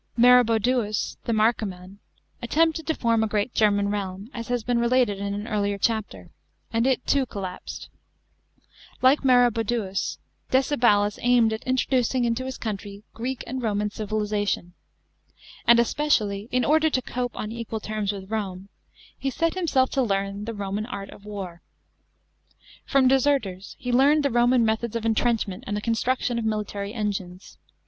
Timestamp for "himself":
19.53-19.91